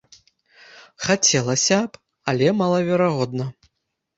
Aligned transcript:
Хацелася 1.09 1.79
б, 1.91 2.01
але 2.33 2.47
малаверагодна. 2.63 3.45